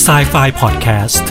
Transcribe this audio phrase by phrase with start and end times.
[0.00, 1.28] s i ไฟพอดแคสต์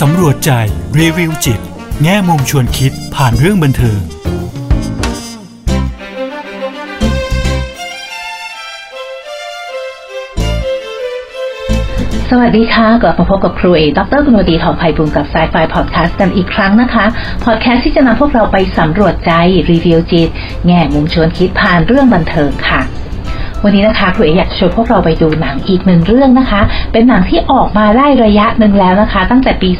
[0.00, 0.50] สำรวจใจ
[0.98, 1.60] รีวิวจิต
[2.02, 4.00] แง่มุมชวนคิดผ่านเรื่องบันเทิง
[12.30, 17.04] สวัสดีค่ะกลับมาพบกับครูเอดรกุณวดีทองไพบุญกับ s ายไฟพอดแคสต์กันอีกครั้งนะคะ
[17.44, 19.32] พอดแคสต์ที่จะนำพวกเราไปสำรวจใจ
[19.70, 20.28] รีวิวจิต
[20.66, 22.82] แง่มุมชวนคิดผ่านเรื่องบันเทิงค่ะ
[23.68, 26.60] วันนี้นะคะครูเออยากชวนพวกเราไปดูหนังอีกหนึ่งเรื่องนะคะ
[26.92, 29.70] เป็นหนังที่ออกมาได้ระยะหนึ่งแล้วนะคะ ตั้งแต่ปี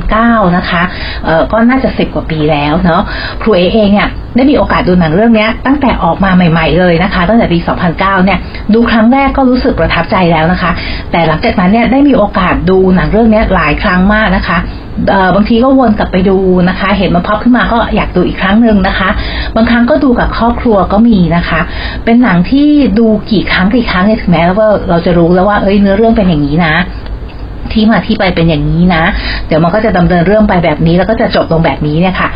[0.00, 0.82] 2009 นะคะ
[1.24, 3.02] เออก็น่าจะสิบกว่าปีแล้วเนาะ
[3.42, 7.58] ครูเอเองเนี่ยได้มีโอกาสดูหนังเรื่องนี้ตั้งแต่ออกมาใหม่ ๆเลยนะคะ ตั้งแต่ปี
[7.92, 8.38] 2009 เนี่ย
[8.74, 10.70] ดูครั้งแรกก็รู้สึกประทับใจแล้วนะคะ
[11.12, 14.58] แต่หลังจากนั้นเนี่ยได้มีโอกาสดูหนังเรื่องนี้หลายครั้งมากนะคะ
[15.34, 16.36] บางทีก็วนกลับไปดู
[16.68, 19.08] นะคะ เห็นมันพับขึ้นมาก็อยากดูอีกครั้งหนึ่งนะคะ
[19.56, 21.60] บางครั้งก็ดูกับครอบครัวก็มีนะคะ
[22.04, 26.74] เป็นหนังที่ดูกี่ครั้งกี่ครั้งเนี่ยถึงแม้ว่าเราจะรู้แล้วว่าเอ้ยเนื้อเรื่องเป็นอย่างนี้นะ
[27.72, 29.04] ที่มาที่ไปเป็นอย่างนี้นะ
[29.46, 32.28] เดี๋ยวมันก็จะดำเนินเรื่องไปแบบนี้ แล้วก็จะจบลงแบบนี้เนี่ยค่ะ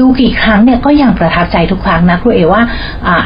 [0.00, 2.62] ดูกี่ครั้งเนี่ยก็ยังประทับใจทุกครั้งนะครูเอว่า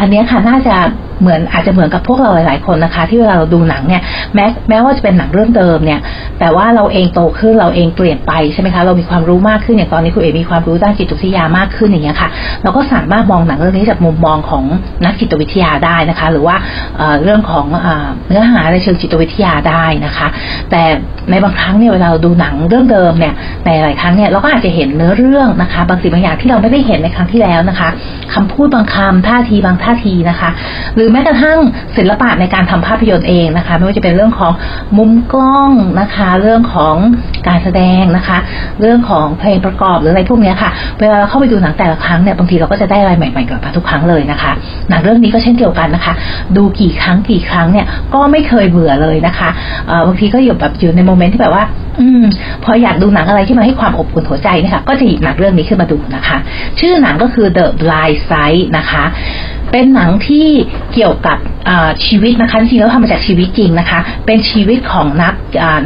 [0.00, 0.77] อันนี้ค่ะน่าจะ
[1.20, 4.02] เหมือนอาจจะเหมือนกับพวกเราหลาย ๆ คนนะคะ ที่เวลาเราดูหนังเนี่ย
[4.34, 6.00] แม้แม้ว่าจะเป็นหนังเรื่องเดิมเนี่ย
[6.38, 12.28] แต่ว่าเราเองโตขึ้นเราเองเปลี่ยนไปใช่ไหมคะเรามีความรู้มากขึ้นอย่างตอนนี้ครูเอมีความรู้ด้านจิตวิทยามากขึ้นอย่างเงี้ยค่ะ
[12.62, 14.64] เราก็สามารถมองหนังเรื่องนี้จากมุมมองของ
[15.04, 16.56] นักจิตวิทยาได้นะคะ หรือว่า
[17.22, 17.66] เรื่องของ
[18.28, 20.28] เนื้อหาในเชิงจิตวิทยาได้นะคะ
[20.70, 20.82] แต่
[21.31, 23.34] ในบางครั้งเนี่ยเวลาเราดูหนังเรื่องเดิมเนี่ย
[23.67, 27.89] ในหลายครั้งเนี่ยเราก็อาจจะเห็นเนื้อเรื่องนะคะ บางสิ่งบางอย่างที่เราไม่ได้เห็นในครั้งที่แล้วนะคะ
[28.34, 30.50] คำพูดบางคำท่าทีบางท่าทีนะคะ
[30.97, 31.59] หรือแม้กระทั่ง
[31.97, 34.53] ศิลปะในการทำภาพยนตร์เองนะคะ ไม่ว่าจะเป็นเรื่องของ
[34.98, 36.95] มุมกล้องนะคะ เรื่องของ
[37.48, 38.39] การแสดงนะคะ
[38.81, 44.53] เรื่องของเพลงประกอบหรืออะไรพวกนี้ค่ะเวลาเราเข้าไปดูหนังแต่ละครั้งเนี่ยบางทีเราก็จะได้อะไรใหม่ๆกลับมาทุกครั้งเลยนะคะ
[44.91, 46.15] หนังเรื่องนี้ก็เช่นเดียวกันนะคะ
[46.56, 49.48] ดูกี่ครั้งกี่ครั้งเนี่ยก็ไม่เคยเบื่อเลยนะคะ
[50.06, 51.64] บางทีก็อยู่แบบอยู่ในโมเมนต์ที่แบบว่า
[52.00, 52.24] อืม
[52.64, 56.36] พออยากดูหนังอะไรที่มาให้ความอบอุ่นหัวใจนี่ยค่ะก็จะหยิบหนังเรื่องนี้ขึ้นมาดูนะคะ
[56.81, 59.04] ชื่อหนังก็คือ The Blind Side นะคะ
[59.72, 60.48] เป็นหนังที่
[60.94, 61.38] เกี่ยวกับ
[62.06, 65.34] ชีวิตนะคะจริงแล้วทำมาจากชีวิตจริงนะคะ เป็นชีวิตของนัก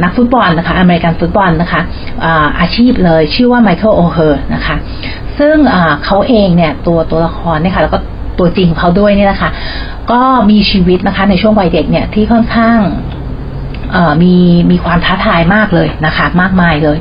[0.03, 1.81] นักฟุตบอลนะคะอเมริกันฟุตบอลนะคะ
[2.59, 4.75] อาชีพเลยชื่อว่าไมเคิลโอเฮอร์นะคะ
[5.39, 5.55] ซึ่ง
[6.05, 7.99] เขาเองเนี่ยตัวตัวละครเนี่ยค่ะแล้วก็
[8.39, 9.49] ตัวจริงเขาด้วยเนี่ยนะคะ
[10.11, 12.79] ก็มีชีวิตนะคะในช่วงวัยเด็กเนี่ยที่ค่อนข้าง
[14.23, 14.35] มี
[14.71, 16.97] มีความท้าทายมากเลยนะคะ มากมายเลย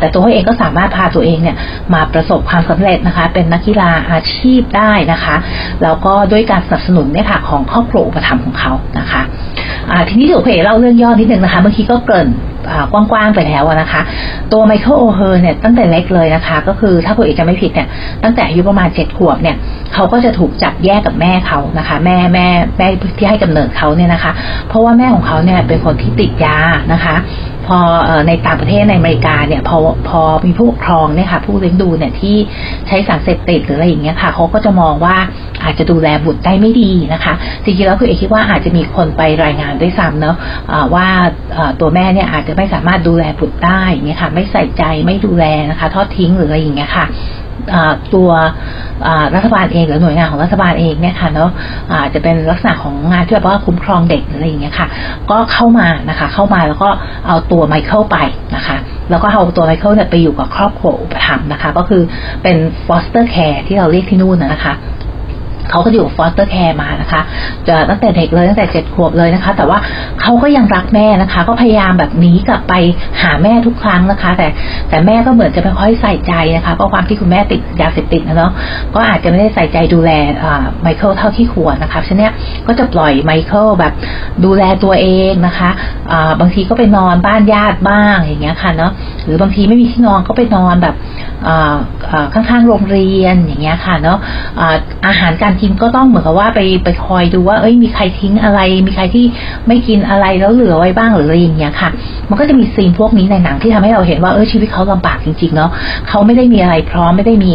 [0.00, 1.56] แต่ตัวเขาเองก็สามารถพาตัวเองเนี่ย
[1.94, 5.36] มาประสบความสำเร็จนะคะ เป็นนักกีฬาอาชีพได้นะคะ
[5.82, 9.22] แล้วก็ด้วยการสนับสนุนเนี่ยค่ะของครอบครัวอุปถัมภ์ของเขานะคะ
[10.08, 12.28] ทีนี้เดี๋ยวเพเล่าเรื่องย่อนิดนึงนะคะเมื่อกี้ก็เกริ่น
[12.92, 14.00] กว้างๆไปแล้วนะคะ
[14.52, 17.88] ตัวไมเคิลโอเฮอร์เนี่ยตั้งแต่เล็กเลยนะคะ ก็คือถ้าคุณเอกจำไม่ผิดเนี่ย
[18.24, 19.56] ตั้งแต่อายุประมาณเจ็ดขวบเนี่ย
[19.94, 22.46] เขาก็จะถูกจับแยกกับแม่เขานะคะ แม่แม่
[22.78, 22.86] แม่
[23.18, 24.32] ที่ให้กำเนิดเขาเนี่ยนะคะ
[24.68, 26.56] เพราะว่าแม่ของเขาเนี่ยเป็นคนที่ติดยา
[26.92, 27.16] นะคะ
[27.68, 27.80] พอ
[28.28, 32.36] ในต่างประเทศในอเมริกาเนี่ยพอพอมีผู้ปกครองเนี่ยค่ะผู้เลี้ยงดูเนี่ยที่
[32.86, 35.16] ใช้สารเสพติดหรืออะไรอย่างเงี้ยค่ะเขาก็จะมองว่า
[35.64, 37.34] อาจจะดูแลบุตรได้ไม่ดีนะคะ
[37.64, 40.36] จริงๆแล้วคือเอกคิดว่าอาจจะมีคนไปรายงานด้วยซ้ำเนาะ
[40.94, 41.08] ว่า
[41.80, 47.06] ตัวแม่เนี่ยอาจจะไม่สามารถดูแลบุตรได้เนี่ยค่ะไม่ใส่ใจไม่ดูแลนะคะ ทอดทิ้งหรืออะไรอย่างเงี้ยค่ะ
[48.14, 48.30] ตัว
[49.34, 51.50] รัฐบาลเองหรือหน่วยงานของรัฐบาลเองเนี่ยค่ะเนาะ
[51.92, 54.88] อาจจะเป็นลักษณะของงานที่แบบว่าคุ้มครองเด็กอะไรอย่างเงี้ยค่ะ
[55.30, 56.88] ก็เข้ามานะคะ เข้ามาแล้วก็
[57.26, 58.16] เอาตัวไมเคิลไป
[58.56, 58.76] นะคะ
[59.10, 62.02] แล้วก็เอาตัวไมเคิลเนี่ยไปอยู่กับครอบครัวอุปถัมภ์นะคะ ก็คือ
[62.42, 64.74] เป็น foster care ที่เราเรียกที่นู่นนะคะ
[65.70, 67.20] เขาก็อยู่ foster care มานะคะ
[67.68, 69.78] จะตั้งแต่เด็กเลยตั้งแต่เจ็ดขวบเลยนะคะ แต่ว่า
[70.20, 72.74] เขาก็ยังรักแม่นะคะ ก็พยายามแบบหนีกลับไป
[73.22, 74.48] หาแม่ทุกครั้งนะคะ แต่
[74.88, 78.52] แต่แม่ก็เหมือนจะไม่ค่อยใส่ใจนะคะเพราะความที่คุณแม่ติดยาเสพติดนะเนาะ
[78.94, 80.10] ก็อาจจะไม่ได้ใส่ใจดูแล
[80.82, 82.32] ไมเคิลเท่าที่ควรนะคะฉะนั้น
[82.66, 83.92] ก็จะปล่อยไมเคิลแบบ
[84.44, 85.70] ดูแลตัวเองนะคะ
[86.40, 88.92] บางทีก็ไปนอนบ้านญาติบ้างอย่างเงี้ยค่ะเนาะ
[89.24, 90.94] หรือบางทีไม่มีที่นอนก็ไปนอนแบบ
[92.34, 94.18] ข้างๆโรงเรียนอย่างเงี้ยค่ะเนาะ
[95.06, 99.24] อาหารการกินก็ต้องเหมือนกับว่าไปไปคอยดูว่าเอ้ยมีใครทิ้งอะไร มีใครที่
[99.68, 101.88] ไม่กินอะไรแล้วเหลือไว้บ้างหรืออะไรอย่างเงี้ยค่ะ
[102.28, 105.70] มันก็จะมีซีนพวกนี้ในหนังที่ทำให้เราเห็นว่าเออชีวิตเขาลำบากจริงๆเนาะ
[106.08, 107.54] เขาไม่ได้มีอะไรพร้อมไม่ได้มี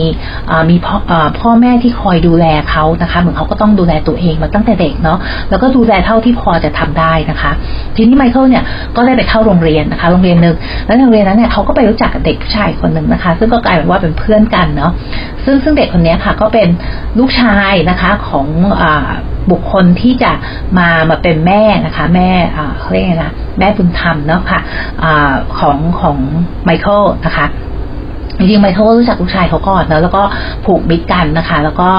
[0.69, 0.97] มีพ่อ
[1.39, 5.17] พ่อแม่ที่คอยดูแลเขานะคะ เหมือนเขาก็ต้องดูแลตัวเองมาตั้งแต่เด็กเนาะ
[5.49, 7.51] แล้วก็ดูแลเท่าที่พอจะทำได้นะคะ
[7.95, 8.63] ทีนี้ไมเคิลเนี่ย
[8.95, 10.55] ก็ได้ไปเข้าโรงเรียนนะคะ โรงเรียนหนึ่ง
[10.85, 14.91] แล้วโรงเรียนนั้นเนี่ยเขาก็ไปรู้จักเด็กผู้ชายคนหนึ่งนะคะ ซึ่งก็กลายเป็นว่าเป็นเพื่อนกันเนาะ
[15.45, 16.67] ซึ่งซึ่งเด็กคนนี้ค่ะ ก็เป็น
[17.19, 18.47] ลูกชายนะนะคะของ
[18.81, 18.83] อ
[19.51, 20.31] บุคคลที่จะ
[20.77, 22.29] มามาเป็นแม่นะคะ แม่
[22.79, 24.59] เขาเรียกนะแม่บุญธรรมเนาะค่ะ
[25.59, 26.17] ของของ
[26.63, 27.45] ไมเคิลนะคะ
[28.37, 30.23] จริงๆไมเคิลก็รู้จักลูกชายเขาก่อนเนาะแล้วก็
[30.65, 31.89] ผูกมิตรกันนะคะ แล้วก็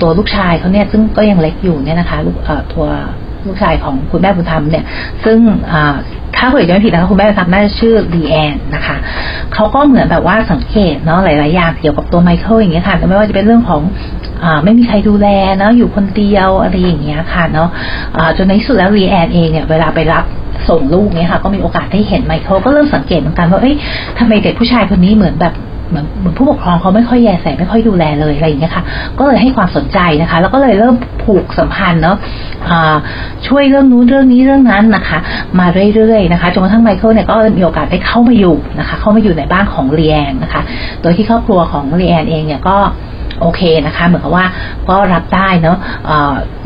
[0.00, 2.36] ตัวลูกชายเขาเนี่ยซึ่งก็ยังเล็กอยู่เนี่ยนะคะลูก
[2.72, 2.86] ตัว
[3.46, 4.84] ลูกชายของคุณแม่บุญธรรมเนี่ย
[5.24, 5.38] ซึ่ง
[6.36, 8.96] ถ้าคุณเอกจำไม่ผิดนะคะคุณแม่ทำน่าจะชื่อลีแอนนะคะ
[9.54, 13.80] เขาก็เหมือนแบบว่าสังเกตเนาะหลายๆอย่างเกี่ยวกับตัวไมเคิลอย่างเงี้ยค่ะไม่ว่าจะเป็นเรื่องของเอ
[14.44, 15.28] อไม่มีใครดูแล
[15.58, 17.68] เนาะอยู่คนเดียวอะไรอย่างเงี้ยค่ะเนาะ
[18.36, 20.24] จนในที่สุดแล้วลีแอนเองเนี่ยเวลาไปรับ
[20.68, 23.74] ส่งลูกเนี่ยค่ะ ก็มีโอกาสได้เห็นไมเคิลก็เริ่มสังเกตเหมือนกันว่าเอ้ย
[24.18, 25.54] ทำไมเด็กผู้ชายคนนี้เหมือนแบบ
[25.88, 28.84] เหมือนผู้ปกครองเขาไม่ค่อยแยแสไม่ค่อยดูแลเลยอะไรอย่างเงี้ยค่ะ
[29.18, 30.94] ก็เลยให้ความสนใจนะคะ แล้วก็เลยเริ่ม
[31.24, 32.16] ผูกสัมพันธ์เนาะ
[33.46, 35.18] ช่วยเรื่องนู้นเรื่องนี้เรื่องนั้นนะคะ
[35.58, 40.62] มาเรื่อยๆนะคะจนกระทั่งไมเคิลเนี่ยก็มีโอกาสได้เข้ามาอยู่นะคะ เข้ามาอยู่ในบ้านของลีแอนนะคะ
[41.02, 42.76] โดยที่ครอบครัวของลีแอนเองเนี่ยก็
[43.40, 44.46] โอเคนะคะเหมือนกับว่า
[44.88, 45.76] ก็รับได้เนาะ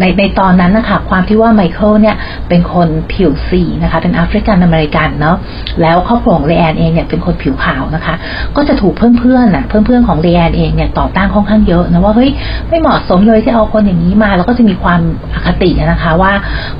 [0.00, 2.16] ในในตอนนั้นนะคะความที่ว่าไมเคิลเนี่ย
[2.48, 5.36] เป็นคนผิวสีนะคะเป็นแอฟริกันอเมริกันเนาะ
[5.82, 8.14] แล้วครอบครัวของลีแอนเองเนี่ยเป็นคนผิวขาวนะคะ
[8.56, 12.30] ก็จะถูกเพื่อนเพื่อนอะเพื่อนเพื่อนของเรแอนเองเนี่ยต่อต้านค่อนข้างเยอะนะว่าเฮ้ย
[12.68, 15.00] ไม่เหมาะสมเลยที่เอาคนอย่างนี้มา แล้วก็จะมีความ
[15.34, 16.32] อคตินะคะว่า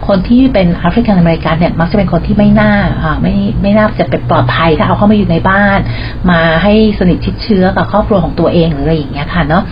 [0.06, 5.78] คนที่เป็นแอฟริกันอเมริกันเนี่ยมักจะเป็นคนที่ไม่น่าอ่าไม่ไม่น่าจะเป็นปลอดภัยถ้าเอาเข้ามาอยู่ในบ้าน
[6.30, 9.62] มาให้สนิทชิดเชื้อกับครอบครัวของตัวเองหรืออะไรอย่างเงี้ยค่ะเนาะ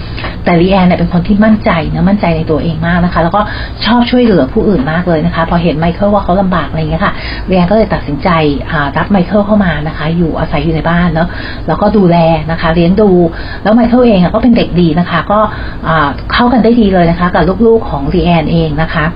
[0.45, 3.41] แต่ลีแอนเนี่ยเป็นคนที่มั่นใจนะมั่นใจในตัวเองมากนะคะ แล้วก็
[3.87, 7.13] ชอบช่วยเหลือผู้อื่นมากเลยนะคะ พอเห็นไมเคิลว่าเขาลำบากอะไรเงี้ยค่ะ
[7.51, 8.29] ลีแอนก็เลยตัดสินใจ
[8.99, 11.27] รับไมเคิลเข้ามานะคะ อยู่อาศัยอยู่ในบ้านแล้ว
[11.67, 12.17] แล้วก็ดูแล
[12.51, 13.11] นะคะ เลี้ยงดู
[13.63, 15.41] แล้วไมเคิลเองก็เป็นเด็กดีนะคะ ก็
[16.33, 19.07] เข้ากันได้ดีเลยนะคะ กับลูกๆของลีแอนเองนะคะ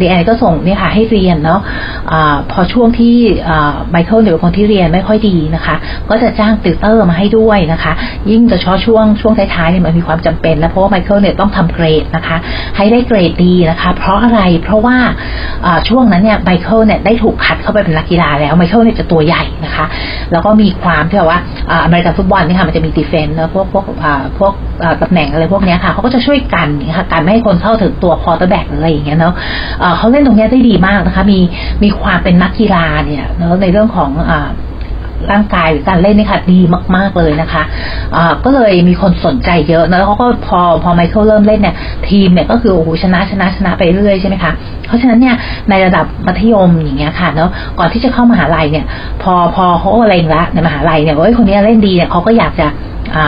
[0.00, 3.16] ลีแอนก็ส่งเนี่ยค่ะให้เรียนเนาะะพอช่วงที่
[3.90, 5.76] ไมเคิลเนี่ยเป็นคนที่เรียนไม่ค่อยดีนะคะ
[6.08, 7.92] ก็จะจ้างติวเตอร์มาให้ด้วยนะคะ
[8.30, 12.36] ยิ่งจะชอช่วงช่วงท้ายๆเนี่ยมันมีความจำเป็นนะเพราะว่าไมเคิลเนี่ยต้องทำเกรดนะคะ
[12.76, 14.96] ให้ได้เกรดดีนะคะ เพราะอะไรเพราะว่า
[15.88, 19.84] ช่วงนั้นเนี่ยไมเคิลเนี่ยได้ถูกคัดเข้าไปเป็นนักกีฬาแล้วไมเคิลเนี่ยจะตัวใหญ่นะคะ
[20.32, 21.40] แล้วก็มีความที่แบบว่า
[21.84, 23.84] อเมริกันฟุตบอลเนี่ยค่ะมันจะมี defense นะพวกพวก
[24.38, 24.52] พวก
[25.02, 29.34] ตำแหน่งอะไรพวกนี้ค่ะเขาก็จะช่วยกันนะคะการไม่ให้คนเข้าถึงตัว quarterback อะไรอย่างเงี้ยเนาะ
[29.98, 31.38] เขาเล่นตรงนี้ได้ดีมากนะคะ มี
[31.82, 34.34] มีความเป็นนักกีฬาเนี่ยเนาะในเรื่องของอ
[35.32, 36.60] ร่างกายหรือการเล่นนี่ค่ะดี
[36.96, 41.74] มากๆเลยนะคะะก็เลยมีคนสนใจเยอะนะแล้วเขาก็พอพอไมเคิลเริ่มเล่นเนี่ย
[42.08, 44.52] ทีมเนี่ยก็คือโอ้โหชนะชนะชนะไปเรื่อยใช่ไหมคะ
[44.86, 45.34] เพราะฉะนั้นเนี่ย
[45.70, 48.84] ในระดับมัธยมอย่างเงี้ยค่ะเนาะก่อนที่จะเข้ามหาลัยเนี่ย
[49.22, 52.66] พอพอเขาอะไรละในมหาลัยเนี่ยว่าคนนี้เล่นดีเนี่ยเขาก็อยากจะ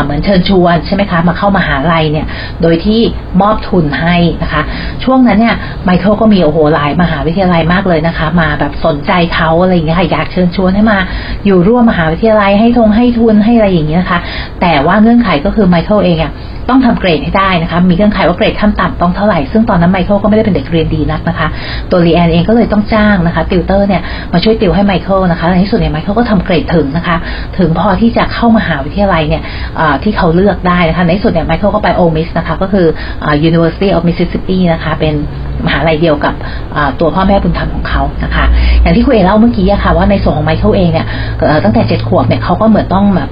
[0.04, 2.26] เหมือนเชิญชวนใช่ไหมคะมาเข้ามหาลัยเนี่ย
[2.62, 3.00] โดยที่
[3.40, 4.62] มอบทุนให้นะคะ
[5.04, 10.98] ช่วงนั้นเนี่ยไมเคิลก็มีโอ้โหหลายมหาวิทยาลัยมากเลยนะคะ มาแบบสนใจเขาอะไรอย่างเงี้ยค่ะอยากเชิญชวนให้มา
[11.46, 14.20] อยู่ร่วมมหาวิทยาลัยให้ทงให้ทุนให้อะไรอย่างเงี้ยนะคะ
[14.60, 16.32] แต่ว่าเงื่อนไขก็คือไมเคิลเองอะ
[16.68, 21.48] ต้องทำเกรดให้ได้นะคะ มีเงื่อนไขว่าเกรดขั้นต่ำต้องเท่าไหร่ ซึ่งตอนนั้นไมเคิลก็ไม่ได้เป็นเด็กเรียนดีนักนะคะ
[21.90, 27.16] ตัวลีแอนเองก็เลยต้องจ้างนะคะ ติวเตอร์เนี่ยมาช่วยติวให้ไมเคิลนะคะ ในที่สุดเนี่ยไมเคิลก็ทำเกรดถึงนะคะ
[27.58, 29.42] ถึงพอที่จะเข้ามหาวิทยาลัยเนี่ย
[30.02, 32.86] ที่เขาเลือกได้นะคะในสุดเนี่ยไมเคิลก็ไป Ole Miss นะคะก็คือ
[33.48, 35.14] University of Mississippi นะคะเป็น
[35.66, 36.34] มหาลัยเดียวกับ
[37.00, 38.44] ตัวพ่อแม่บุญธรรมของเขานะคะ
[38.82, 41.06] อย่างที่คุณเอเล่าเมื่อกี้อะค่ะว่าในส่วนของไมเคิลเองเนี่ย
[41.64, 43.30] ตั้งแต่เจ็ดขวบเนี่ยเขาก็เหมือนต้องแบบ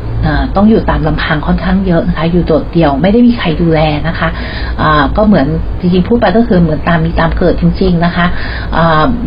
[0.56, 4.28] ต้องอยู่ตามลำพังค่อนข้างเยอะนะคะ อยู่โดดเดี่ยวไม่ได้มีใครดูแลนะคะ
[5.16, 5.46] ก็เหมือน
[5.80, 8.26] จริงๆพูดไปก็คือเหมือนตามมีตามเกิดจริง ๆนะคะ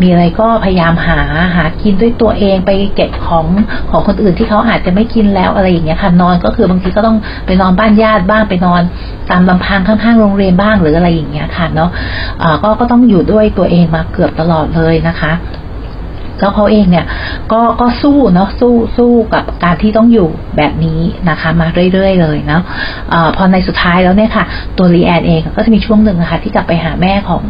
[0.01, 1.19] มีอะไรก็พยายามหา
[1.55, 3.45] หากินด้วยตัวเองไปเก็บของ
[3.91, 8.81] ของคนอื่นที่เขาอาจจะไม่กินแล้วอะไรอย่างเงี้ยค่ะนอนก็คือบางทีก็ต้องไปนอนบ้านญาติบ้างไปนอน
[9.29, 11.89] ตามลำพังข้างๆโรงเรียนบ้างหรืออะไรอย่างเงี้ยค่ะเนาะ
[12.63, 15.31] ก็ก็ต้องอยู่ด้วยตัวเองมาเกือบตลอดเลยนะคะ
[16.41, 17.05] แล้วเขาเองเนี่ย
[17.51, 24.45] ก็ก็สู้เนาะสู้สู้กับการที่ต้องอยู่แบบนี้นะคะ มาเรื่อยๆเลยเนาะะพอในสุดท้ายแล้วเนี่ยค่ะ
[24.77, 27.43] ตัวลีแอนเองก็จะมีช่วงหนึ่งนะคะที่กลับไปหาแม่ของ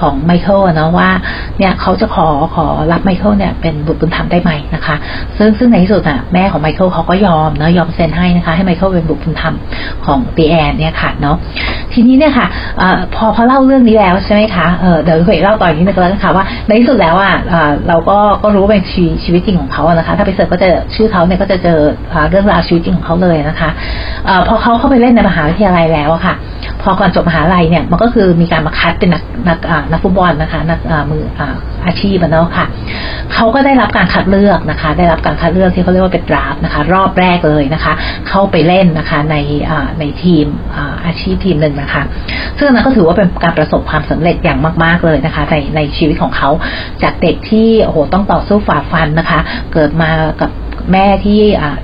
[0.00, 1.10] ของไมเคิลนะว่า
[1.58, 4.96] เนี่ยเขาจะขอขอรับไมเคิลเนี่ยเป็นบุตรบุญธรรมได้ไหมนะคะ
[5.38, 9.54] ซึ่งซึ่งในที่สุดอะแม่ของไมเคิลเขาก็ยอมเนาะยอมเซ็นให้นะคะ ให้ไมเคิลเป็นบุตรบุญธรรม
[10.06, 11.36] ของตีแอนเนี่ยค่ะเนาะ
[11.92, 12.46] ทีนี้เนี่ยค่ะ
[12.80, 12.82] อ
[13.14, 17.34] พอพอเล่าเรื่องนี้แล้วใช่ไหมคะเเดี๋ยวคุยเล่าต่ออีกนิดนึงแล้วนะคะว่าในที่สุดแล้วอะ
[17.88, 21.78] เราก็ก็รู้เป็นชีชีวิตจริงของเขาอะนะคะ ถ้าไปเสิร์ชก็จะชื่อเขาเนี่ยก็จะเจอ
[22.30, 23.70] เรื่องราวชีวิตจริงของเขาเลยนะคะ
[24.28, 26.34] อพอเขาเข้าไปเล่นในมหาวิทยาลัยแล้วอะค่ะ
[26.82, 29.58] พอก่อนจบมหาลัยเนี่ยมันก็คือมีการมาคัดเป็นนักนัก
[29.90, 31.24] นักฟุตบอลนะคะนักมือ
[31.86, 32.66] อาชีพเนาะค่ะ
[33.34, 37.92] เขาก็ได้รับการคัดเลือกนะคะ ได้รับการคัดเลือกที่เขาเรียกว่าเป็นดราฟนะคะ รอบแรกเลยนะคะ
[38.28, 39.36] เข้าไปเล่นนะคะใน
[40.00, 40.46] ในทีม
[41.06, 42.02] อาชีพทีมหนึ่งนะคะ
[42.58, 46.50] ซึ่งนั้นก็ถือว่าเป็นการประสบความสำเร็จอย่างมาก ๆเลยนะคะ ในในชีวิตของเขา
[47.02, 49.40] จากเด็กที่โอ้โหต้องต่อสู้ฝ่าฟันนะคะ
[49.72, 50.50] เกิดมากับ
[50.92, 51.40] แม่ที่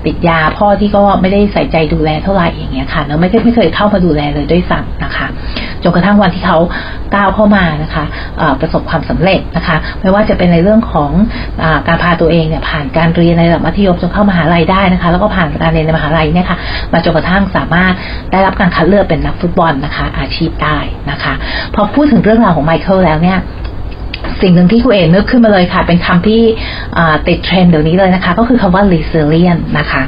[0.07, 5.27] ติดยาพ่อที่ก็ไม่ได้ใส่ใจดูแลเท่าไหร่อย่างเงี้ยค่ะแล้วไม่เคยไม่เคยเข้ามาดูแลเลยด้วยซ้ำนะคะ
[5.83, 6.59] จนกระทั่งวันที่เขา
[7.15, 8.05] ก้าวเข้ามานะคะ
[8.61, 11.11] ประสบความสำเร็จนะคะ ไม่ว่าจะเป็นในเรื่องของ
[11.63, 16.59] อการพาตัวเองเนี่ยผ่านการเรียนในระดับมัธยมจนเข้ามหาลัยได้นะคะ แล้วก็ผ่านการเรียนในมหาลัยเนี่ยค่ะ
[16.93, 17.95] มาจนกระทั่งสามารถ
[18.33, 20.79] ได้รับการคัดเลือกเป็นนักฟุตบอลนะคะ อาชีพได้
[21.11, 21.33] นะคะ
[21.75, 23.39] พอพูดถึงเรื่องราวของไมเคิลแล้วเนี่ย
[24.43, 26.43] สิ่งหนึ่งที่คุณเอ๋นึกขึ้นมาเลยค่ะ เป็นคำที่
[27.29, 30.03] ติดเทรนด์เดี๋ยวนี้เลยนะคะ ก็คือคำว่า resilient นะคะ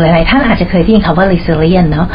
[0.00, 2.06] หลายๆท่านอาจจะเคยได้ยินคำว่า resilient เนาะ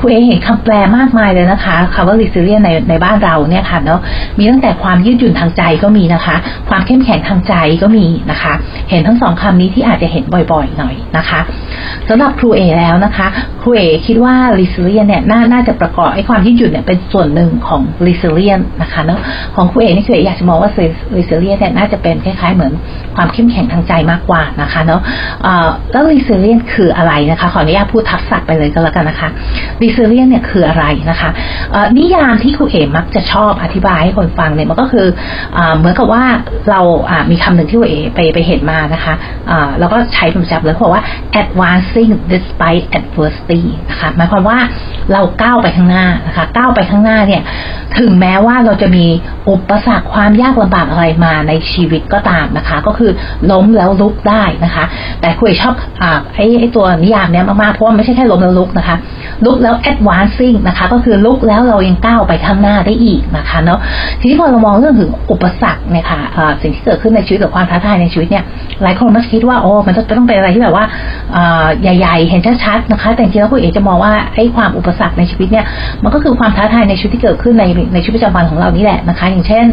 [0.00, 4.00] คุณเอ๋เห็นคำแปลมากมายเลยนะคะคำว่า resilient ในในบ้านเราเนี่ยค่ะเนาะ
[4.38, 6.36] มีตั้งแต่ความยืดหยุ่นทางใจก็มีนะคะ
[6.68, 8.52] ความเข้มแข็งทางใจก็มีนะคะ
[8.90, 11.40] เห็นทั้งสองคำนี้ที่อาจจะเห็นบ่อยๆหน่อยนะคะ
[12.08, 13.26] สำหรับครูเอแล้วนะคะ
[13.62, 19.20] ครูเอคิดว่า resilient เนี่ยน่าน่าจะประกอบไอ้ความยืดหยุ่นเนี่ยเป็นส่วนหนึ่งของ resilient นะคะเนาะ
[19.56, 20.70] ของครูเอนี่ครูเออยากจะมองว่า
[21.16, 22.72] resilient เนี่ยน่าจะเป็นคล้ายๆเหมือน
[23.16, 25.00] ความเข้มแข็งทางใจมากกว่านะคะเนาะ
[25.92, 29.28] แล้ว resilient คืออะไรนะคะขออนุญาตพูดทับศัพท์ไปเลยก็แล้วกันนะคะ
[29.82, 31.30] resilient เนี่ยคืออะไรนะคะ
[31.98, 35.06] นิยามที่ครูเอ๋มักจะชอบอธิบายให้คนฟังเนี่ยมันก็คือ
[35.76, 36.24] เหมือนกับว่า
[36.70, 36.80] เรา
[37.30, 39.14] มีคำหนึ่งที่ครูเอ๋ไปไปเห็นมานะคะ
[39.78, 41.04] แล้วก็ใช้เป็นประจำเลยบอกว่า
[41.40, 44.58] advancing despite adversity นะคะหมายความว่า
[45.12, 47.42] เราก้าวไปข้างหน้านะคะก้าวไปข้างหน้าเนี่ย
[47.98, 49.06] ถึงแม้ว่าเราจะมี
[49.50, 53.10] อุปสรรคความยากลำบากอะไรมาในชีวิตก็ตามนะคะ ก็คือ
[53.50, 54.84] ล้มแล้วลุกได้นะคะ
[55.20, 58.96] แต่คุยชอบอ่าไอ้ไอ้ตัวนิยามเนี้ยมากๆเพราะว่าไม่ใช่แค่ล้มแล้วลุกนะคะ
[59.44, 63.78] ลุกแล้ว advancing นะคะ ก็คือลุกแล้วเรายังก้าวไปข้างหน้าได้อีกนะคะเนาะ
[64.20, 66.20] ทีนี้พอเรามองเรื่องถึงอุปสรรคเนี่ยค่ะ
[66.62, 68.44] สิ่งที่เกิดขึ้นในชีวิตกับความท้าทายในชีวิตเนี่ย
[68.82, 70.84] หลายคนมักคิดว่าโอ้มันต้องต้องเป็นอะไรที่แบบว่า
[71.82, 75.64] ใหญ่ๆ เห็นชัดๆนะคะ แต่จริงๆแล้วคุณเอกจะมองว่าไอ้ความอุปสรรคในชีวิตเนี่ย
[76.02, 77.64] มันก็คือความท้าทายในชีวิตที่เกิดขึ้นใน
[77.94, 79.66] ในชีวิตประจำวันของเรานี่แหละนะคะ อย่างเช่น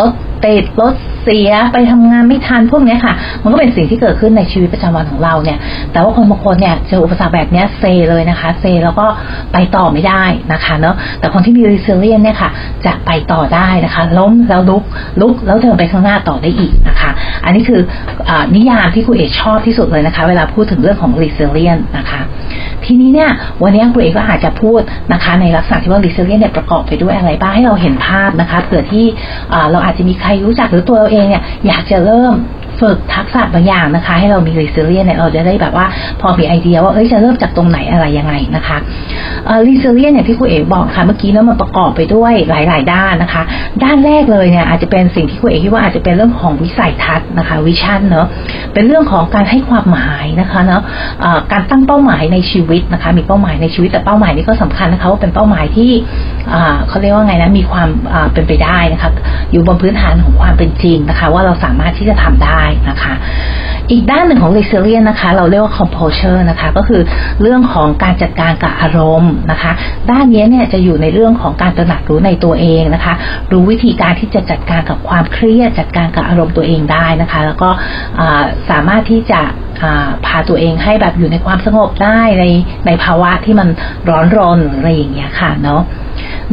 [0.00, 0.12] รถ
[0.44, 5.58] ติดรถเสียไปทำงานไม่ทันพวกนี้ค่ะ มันก็เป็นสิ่งที่เกิดขึ้นในชีวิตประจำวันของเราเนี่ย
[5.92, 9.06] แต่ว่าคนบางคนเนี่ยเจออุปสรรคแบบนี้เซเลยนะคะ เซแล้วก็
[9.52, 12.50] ไปต่อไม่ได้นะคะเนาะแต่คนที่มี resilience เนี่ยค่ะ
[12.86, 14.82] จะไปต่อได้นะคะ ล้มแล้วลุก
[15.20, 17.10] ลุกแล้วเดินไปข้างหน้าต่อได้อีกนะคะ
[17.44, 17.80] อันนี้คือ
[18.28, 22.20] อนิยามที่ครูเอชอบที่สุดเลยนะคะ เวลาพูดถึงเรื่องของ resilience นะคะ
[22.86, 23.30] ทีนี้เนี่ย
[23.62, 24.80] วันนี้ครูเอก็อาจจะพูด
[25.12, 29.06] นะคะในลักษณะที่ว่า resilient เนี่ยประกอบไปด้วยอะไรบ้างให้เราเห็นภาพนะคะเผื่อที่
[29.70, 32.34] เราอาจจะมีใครรู้จักหรือตัวเราเองเนี่ยอยากจะเริ่ม
[32.80, 35.86] ฝึกทักษะบางอย่างนะคะ ให้เรามี resilient เนี่ยเราจะได้แบบว่า
[36.20, 38.76] พอมีไอเดียว่าเอ้ยจะเริ่มจากตรงไหนอะไรยังไงนะคะ
[39.46, 43.42] เอ่อ resilient เนี่ยที่ครูเอ๋บอกค่ะเมื่อกี้เนาะมันประกอบไปด้วยหลาย ๆ ด้านนะคะ
[43.84, 48.26] ด้านแรกเลยเนี่ยอาจจะเป็นสิ่งที่ครูเอ๋คิดว่าอาจจะเป็นเรื่องของวิสัยทัศน์นะคะวิชั่นเนาะ
[48.74, 50.82] เป็นเรื่องของการให้ความหมายนะคะเนาะ
[51.52, 55.90] การตั้งเป้าหมายในชีวิตนะคะ มีเป้าหมายในชีวิตแต่เป้าหมายนี้ก็สำคัญนะคะว่าเป็นเป้าหมายที่
[56.88, 57.88] เขาเรียกว่าไงนะมีความ
[58.32, 59.10] เป็นไปได้นะคะ
[59.52, 63.14] อยู่บนพื้นฐานของความเป็นจริงนะคะ ว่าเราสามารถที่จะทำได้นะคะ
[63.90, 67.02] อีกด้านหนึ่งของ resilience นะคะ เราเรียกว่า composure นะคะ ก็คือ
[67.42, 69.72] เรื่องของการจัดการกับอารมณ์นะคะ
[70.10, 73.14] ด้านนี้เนี่ยจะอยู่ในเรื่องของการตระหนักรู้ในตัวเองนะคะ
[73.52, 77.70] รู้วิธีการที่จะจัดการกับความเครียด จัดการกับอารมณ์ตัวเองได้นะคะ แล้วก็
[78.70, 79.40] สามารถที่จะ
[80.26, 82.44] พาตัวเองให้แบบอยู่ในความสงบได้ใน
[82.86, 83.68] ในภาวะที่มัน
[84.08, 85.82] ร้อนรนอะไรอย่างเงี้ยค่ะเนาะ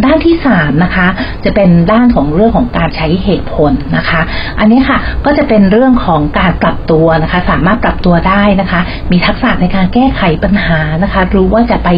[0.06, 1.08] ด้านที่สามนะคะ
[1.46, 4.22] จะเป็นด้านของเรื่องของการใช้เหตุผลนะคะ
[4.60, 8.82] อันนี้ค่ะก็จะเป็นเรื่องของการปรับตัวนะคะ สามารถปรับตัวได้นะคะ
[9.12, 11.90] มีทักษะในการแก้ไขปัญหานะคะ รู้ว่าจะไป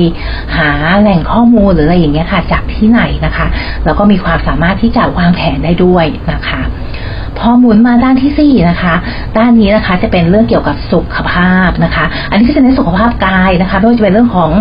[0.57, 0.69] หา
[1.01, 3.47] แหล่งข้อมูลหรืออะไรอย่างเงี้ยค่ะ จากที่ไหนนะคะ
[3.85, 6.61] แล้วก็มีความสามารถที่จะวางแผนได้ด้วยนะคะ
[7.39, 8.95] พอหมุนมาด้านที่สี่นะคะ
[9.37, 14.51] ด้านนี้นะคะจะเป็นเรื่องเกี่ยวกับสุขภาพนะคะ อันนี้ก็จะเน้นสุขภาพกายนะคะไม่ว่าจะเป็นเรื่องของ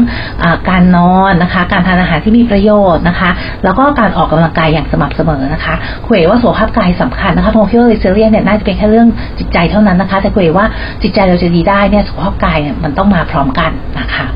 [0.42, 3.30] อการนอนนะคะ การทานอาหารที่มีประโยชน์นะคะ
[3.64, 5.74] แล้วก็การออกกำลังกายอย่างสม่ำเสมอนะคะ
[6.06, 10.66] คุยว่าสุขภาพกายสำคัญนะคะพงคิดว่าเซเรียนเนี่ยน่าจะเป็นแค่เรื่องจิตใจเท่านั้นนะคะ แต่คุยว่า
[11.02, 14.26] จิตใจเราจะดีได้เนี่ยสุขภาพกายเนี่ยมันต้องมาพร้อมกันนะคะ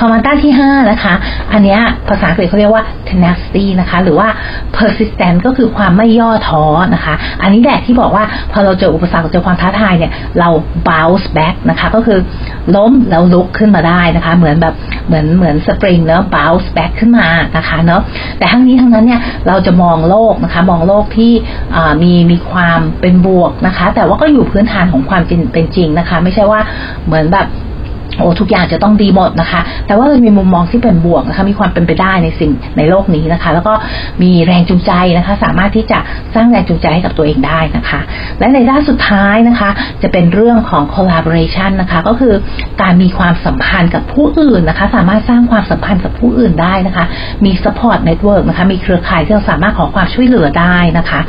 [0.00, 1.14] คอมมานด้าที่5นะคะ
[1.52, 1.76] อันนี้
[2.08, 4.28] ภาษาอังกฤษเขาเรียกว่า tenacity นะคะ หรือว่า
[4.76, 6.64] persistent ก็คือความไม่ย่อท้อ
[6.94, 10.48] นะคะ อันนี้แหละที่บอกว่าพอเราเจออุปสรรคเจอความท้าทายเนี่ย เรา
[10.88, 12.18] bounce back นะคะ ก็คือ
[12.76, 14.74] ล้มแล้วลุกขึ้นมาได้นะคะ เหมือนแบบ
[15.06, 18.00] เหมือนเหมือนสปริงเนาะ bounce back ขึ้นมานะคะเนาะ
[18.38, 21.32] แต่ทั้งนี้ทั้งนั้นเนี่ยเราจะมองโลกนะคะ มองโลกที่
[22.02, 26.60] มีมีความเป็นบวกนะคะ แต่ว่าก็อยู่พื้นฐานของความเป็นเป็นจริงนะคะ ไม่ใช่ว่า
[27.06, 27.48] เหมือนแบบ
[28.20, 33.74] โอ้ทุกอย่างจะต้องดีหมดนะคะ แต่ว่ามีมุมมองที่เป็นบวกนะคะมีความเป็นไปได้ในสิ่งในโลกนี้นะคะ แล้วก็
[34.22, 35.98] มีแรงจูงใจนะคะ สามารถที่จะ
[36.34, 38.00] สร้างแรงจูงใจให้กับตัวเองได้นะคะ
[38.38, 39.70] และในด้านสุดท้ายนะคะ
[40.02, 42.34] จะเป็นเรื่องของ collaboration นะคะ ก็คือ
[42.82, 47.04] การมีความสัมพันธ์กับผู้อื่นนะคะ สามารถสร้างความสัมพันธ์กับผู้อื่นได้นะคะ
[47.44, 51.20] มี support network นะคะ มีเครือข่ายที่เราสามารถขอความช่วยเหลือได้นะคะ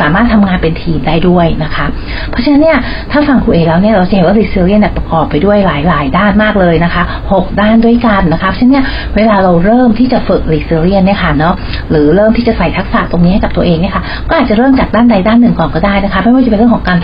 [0.00, 1.86] สามารถทำงานเป็นทีมได้ด้วยนะคะ
[2.30, 2.78] เพราะฉะนั้นเนี่ย
[3.10, 8.84] ถ้าฟังครูเอแล้วเนี่ยเราจะเห็นว่า resilience ประกอบไปด้วยหลาย ๆ ด้านานมากเลยนะคะ6ด้านด้วยกันนะคะฉะนั้น
[9.16, 11.54] เวลาเราเริ่มที่จะฝึก resilience เนี่ยค่ะเนาะ
[11.90, 16.98] หรือเริ่มที่จะใส่ทักษะตรงนี้ให้กับตัวเองเนี่ยค่ะก็อาจจะเริ่มจากด้านใดด้านหนึ่งก่อนก็ได้นะคะไม่ว่าจะเป็นเรื่องของการ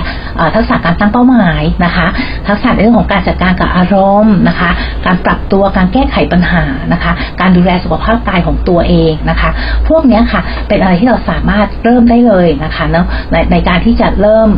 [0.55, 2.07] ทักษะการตั้งเป้าหมายนะคะ
[2.49, 4.71] ทักษะในเรื่องของการจัดการกับอารมณ์นะคะ
[5.07, 9.51] การปรับตัวการแก้ไขปัญหานะคะ การดูแลสุขภาพกายของตัวเองนะคะ
[9.89, 14.51] พวกนี้ค่ะเป็นอะไรที่เราสามารถเริ่มได้เลยนะคะเนาะในในการที่จะเริ่ม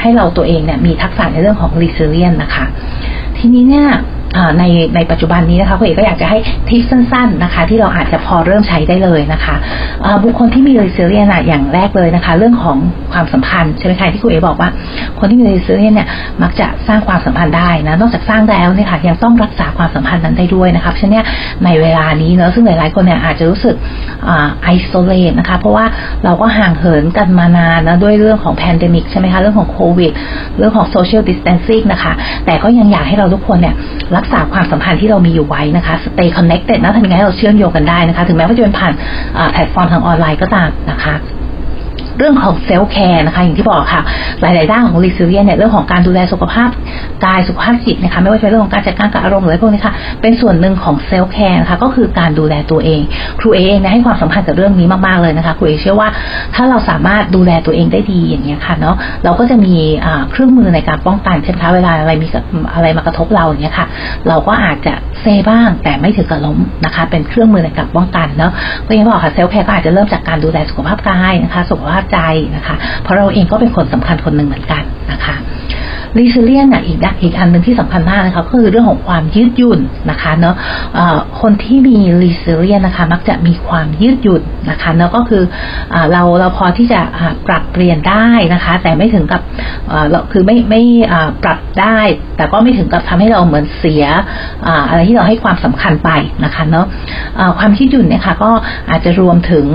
[0.00, 2.64] ให้เราตัวเองเนี่ยมีทักษะในเรื่องของ resilience นะคะ
[3.38, 3.88] ทีนี้เนี่ย
[4.58, 4.64] ใน
[4.94, 9.54] ในปัจจุบันนี้นะคะคุณเอกก็อยากจะให้ทิปสั้น ๆนะคะ ที่เราอาจจะพอเริ่มใช้ได้เลยนะคะ
[10.22, 12.78] บุคคลที่มีเรสเซียนอย่างแรกเลยนะคะ เรื่องของ
[13.18, 14.70] ความสัมพันธ์ใช่ไหมคะที่คุณเอกบอกว่า
[15.18, 16.08] คนที่มี resilience เนี่ย
[16.42, 21.26] มักจะสร้างความสัมพันธ์ได้นะนอกจากสร้างแล้วเนี่ยค่ะยังต้องรักษาความสัมพันธ์นั้นได้ด้วยนะคะเพราะฉะนั้น
[21.64, 23.74] ในเวลานี้เนอะซึ่งหลายๆคนเนี่ยอาจจะรู้สึก
[24.62, 25.84] isolate นะคะเพราะว่า
[26.24, 30.12] เราก็ห่างเหินกันมานานนะด้วยเรื่องของ pandemic ใช่ไหมคะเรื่องของโควิด
[30.58, 32.12] เรื่องของ social distancing นะคะ
[32.46, 33.74] แต่ก็ยังอยากให้เราทุกคนเนี่ย
[34.16, 38.92] รักษาความสัมพันธ์ที่เรามีอยู่ไว้นะคะ stay connected นะทำยังไงให้เราเชื่อมโยงกันได้นะคะ ถึงแม้ว่าจะเป็นผ่าน
[39.52, 41.14] แพลตฟอร์มทางออนไลน์ก็ตามนะคะ
[42.18, 44.02] เรื่องของ self-care นะคะอย่างที่บอกค่ะ
[44.40, 46.68] หลายๆด้านของ resilience เนี่ยเรื่องของการดูแลสุขภาพ
[47.24, 53.00] กายสุขภาพจิตนะคะไม่ว่าจะเป็นเรื่องของการจัดการกับอารมณ์หรืออะไรพวกนี้ค่ะเป็นส่วนหนึ่งของ self-care นะคะก็คือการดูแลตัวเอง
[53.40, 56.08] ครูเอนะให้ความสำคัญกับเรื่องนี้มากๆเลยนะคะครูเอเชื่อว่า
[56.54, 59.76] ถ้าเราสามารถดูแลตัวเองได้ดีอย่างเงี้ยค่ะเนาะเราก็จะมี
[60.30, 62.28] เครื่องมือในการป้องกันใช่ไหมคะเวลาอะไรมี
[62.74, 63.86] อะไรมากระทบเราอย่างเงี้ยค่ะ
[64.28, 68.52] เราก็อาจจะเซบ้างแต่ไม่ถึงกับล้มนะคะ เป็นเครื่องมือในการป้องกันเนาะ
[68.86, 72.18] ก็อย่างบอกค่ะ self-care ก็อาจจะเริ่มจากการดูแลสุขภาพกายนะคะ สุขภาพใจ
[72.56, 75.34] นะคะ เพราะเราเองก็เป็นคนสำคัญคนหนึ่งเหมือนกันนะคะ
[76.18, 80.54] รีซิเลียนอะอีกอีกอันหนึ่งที่สำคัญมากนะคะก็คือเรื่องของความยืดหยุ่นนะคะเนาะ
[81.40, 85.42] คนที่มีรีซิเลียนนะคะ มักจะมีความยืดหยุ่นนะคะเนาะก็คือ
[85.94, 87.00] อเราเราพอที่จะ
[87.46, 89.40] ปรับเปลี่ยนได้นะคะ แต่ไม่ถึงกับ
[90.10, 90.82] เราคือไม่ไม่
[91.42, 91.98] ปรับได้
[92.36, 94.04] แต่ก็ไม่ถึงกับทำให้เราเหมือนเสีย
[94.88, 96.10] อะไรที่เราให้ความสำคัญไป
[96.44, 96.86] นะคะเนาะ
[97.58, 98.50] ความยืดหยุ่นเนี่ยค่ะก็
[98.90, 99.66] อาจจะรวมถึง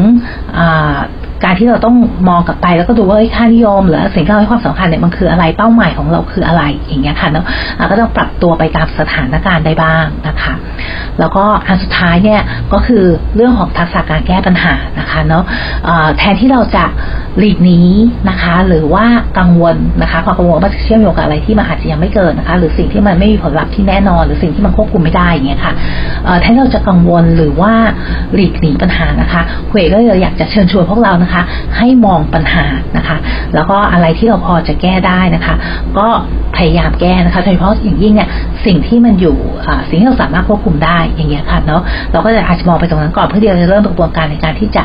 [1.44, 1.96] การที่เราต้อง
[2.30, 7.46] มองกลับไปแล้วก็ดูว่าค่านิยมหรือสิ่งที่เราให้ความสำคัญเนี่ยมันคืออะไรเป้าหมายของเราคืออะไรอย่างเงี้ยค่ะเนาะ
[7.92, 10.54] ก็ต้องปรับตัวไปตามสถานการณ์ได้บ้างนะคะ
[11.20, 12.42] แล้วก็อันสุดท้ายเนี่ย
[12.74, 13.04] ก็คือ
[13.36, 15.44] เรื่องของทักษะการแก้ปัญหานะคะเนาะ
[16.18, 16.86] แทนที่เราจะ
[17.38, 17.80] หลีกหนี
[18.30, 19.06] นะคะ หรือว่า
[19.40, 25.74] กังวลนะคะความกังวลว่าจะเชื่อมโยงกับอะไรที่มันอาจจะยังไม่เกิดนะคะ หรือสิ่งที่มันไม่มีผลลัพธ์ที่แน่นอน หรือสิ่งที่มันควบคุมไม่ได้อย่างเงี้ยค่ะ
[26.42, 27.74] แทนที่เราจะกังวลหรือว่า
[28.34, 31.42] หลีกหนีปัญหานะคะเวก็เลยอยากจะเชิญชวนพวกเรานะคะ
[31.78, 32.66] ให้มองปัญหา
[32.98, 33.18] นะคะ
[33.56, 35.56] แล้วก็อะไรที่เราพอจะแก้ได้นะคะ
[35.98, 36.08] ก็
[36.58, 38.30] พยายามแก้นะคะโดยเฉพาะอย่างยิ่งเนี่ย
[38.66, 39.38] สิ่งที่มันอยู่
[39.90, 44.84] สิ่งที่เราสามารถควบคุมได้อย่างเงี้ยค่ะเนาะเราก็จะอาจจะมองไปตรงนั้นก่อนเพื่อเดียวจะเริ่มกระบวนการในการที่จะ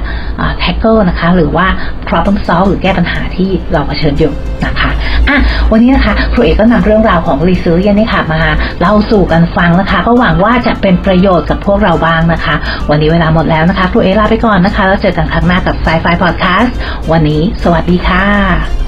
[0.62, 1.66] tackle นะคะ หรือว่า
[2.08, 4.32] problem solve หรือแก้ปัญหาที่เราเผชิญอยู่
[4.64, 4.90] นะคะ
[5.28, 5.38] อะ
[5.72, 8.42] วันนี้นะคะครูเอกก็นำเรื่องราวของ resilience นี่ค่ะมา
[8.80, 12.54] เล่าสู่กันฟังนะคะ ก็หวังว่าจะเป็นประโยชน์กับพวกเราบ้างนะคะ
[12.90, 16.70] วันนี้เวลาหมดแล้วนะคะครูเอกลาไปก่อนนะคะแล้วเจอกันครั้งหน้ากับ Sci-Fi Podcast
[17.12, 18.87] วันนี้ สวัสดีค่ะ